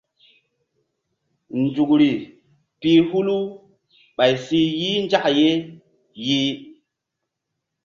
[1.61, 2.11] Nzukri
[2.79, 3.37] pi hulu
[4.17, 5.49] ɓay si yih nzak ye
[6.25, 6.49] yih.